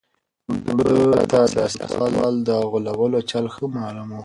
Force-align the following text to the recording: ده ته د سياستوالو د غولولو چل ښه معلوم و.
ده 1.17 1.21
ته 1.31 1.39
د 1.55 1.57
سياستوالو 1.73 2.43
د 2.47 2.49
غولولو 2.69 3.19
چل 3.31 3.45
ښه 3.53 3.65
معلوم 3.75 4.09
و. 4.17 4.19